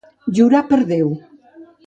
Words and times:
Jurar 0.37 0.61
per 0.71 0.79
Déu. 0.93 1.13